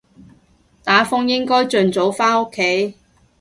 [0.83, 2.95] 打風應該盡早返屋企